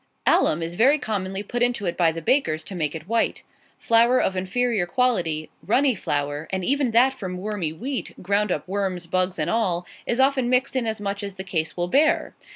Alum 0.25 0.63
is 0.63 0.73
very 0.73 0.97
commonly 0.97 1.43
put 1.43 1.61
into 1.61 1.85
it 1.85 1.95
by 1.95 2.11
the 2.11 2.23
bakers, 2.23 2.63
to 2.63 2.73
make 2.73 2.95
it 2.95 3.07
white. 3.07 3.43
Flour 3.77 4.19
of 4.19 4.35
inferior 4.35 4.87
quality, 4.87 5.51
"runny" 5.63 5.93
flour, 5.93 6.47
and 6.49 6.65
even 6.65 6.89
that 6.89 7.13
from 7.13 7.37
wormy 7.37 7.71
wheat 7.71 8.15
ground 8.19 8.51
up 8.51 8.67
worms, 8.67 9.05
bugs, 9.05 9.37
and 9.37 9.47
all 9.51 9.85
is 10.07 10.19
often 10.19 10.49
mixed 10.49 10.75
in 10.75 10.87
as 10.87 10.99
much 10.99 11.21
as 11.21 11.35
the 11.35 11.43
case 11.43 11.77
will 11.77 11.87
bear. 11.87 12.33